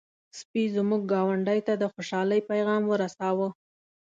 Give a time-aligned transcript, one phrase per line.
[0.39, 3.47] سپي زموږ ګاونډی ته د خوشحالۍ پيغام ورساوه.